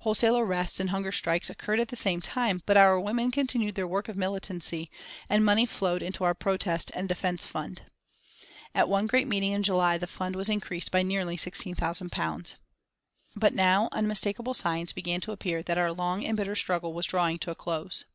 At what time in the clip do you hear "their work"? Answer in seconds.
3.76-4.08